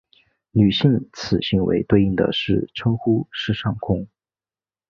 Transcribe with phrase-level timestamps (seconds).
[0.49, 2.31] 女性此行为对应的
[2.73, 4.07] 称呼是上空。